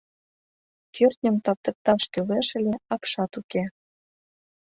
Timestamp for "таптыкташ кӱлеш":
1.45-2.47